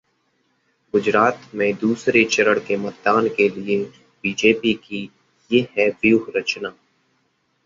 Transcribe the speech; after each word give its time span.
गुजरात 0.93 1.41
में 1.55 1.73
दूसरे 1.75 2.23
चरण 2.23 2.59
के 2.59 2.77
मतदान 2.77 3.27
के 3.27 3.47
लिए 3.49 3.83
बीजेपी 4.23 4.73
की 4.73 5.09
ये 5.51 5.67
है 5.77 5.89
व्यूह 5.89 6.31
रचना 6.35 6.69